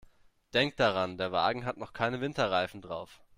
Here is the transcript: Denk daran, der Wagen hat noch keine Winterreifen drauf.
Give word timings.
Denk 0.55 0.77
daran, 0.77 1.19
der 1.19 1.31
Wagen 1.31 1.63
hat 1.63 1.77
noch 1.77 1.93
keine 1.93 2.21
Winterreifen 2.21 2.81
drauf. 2.81 3.21